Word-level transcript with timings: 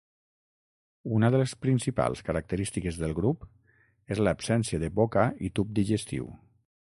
Una 1.17 1.27
de 1.35 1.41
les 1.41 1.53
principals 1.65 2.23
característiques 2.29 2.97
del 3.03 3.13
grup 3.21 3.45
és 4.15 4.21
l'absència 4.27 4.83
de 4.85 4.89
boca 5.01 5.29
i 5.49 5.55
tub 5.59 5.77
digestiu. 5.81 6.33